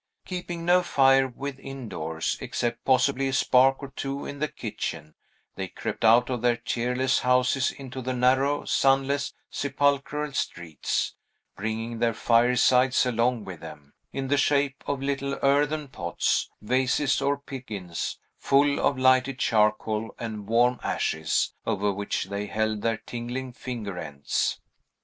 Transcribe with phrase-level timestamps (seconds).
[0.25, 5.13] Keeping no fire within doors, except possibly a spark or two in the kitchen,
[5.53, 11.13] they crept out of their cheerless houses into the narrow, sunless, sepulchral streets,
[11.55, 17.37] bringing their firesides along with them, in the shape of little earthen pots, vases, or
[17.37, 23.99] pipkins, full of lighted charcoal and warm ashes, over which they held their tingling finger
[23.99, 24.59] ends.